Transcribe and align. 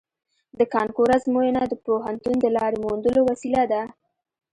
د 0.57 0.59
کانکور 0.73 1.09
ازموینه 1.17 1.61
د 1.67 1.73
پوهنتون 1.85 2.35
د 2.41 2.45
لارې 2.57 2.77
موندلو 2.85 3.21
وسیله 3.29 3.63
ده 3.71 3.81